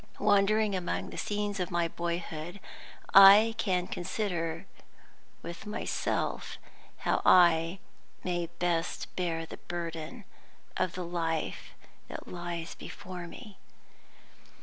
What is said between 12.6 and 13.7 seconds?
before me.